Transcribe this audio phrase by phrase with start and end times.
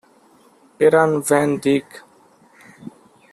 [0.77, 1.89] Peran van Dijk.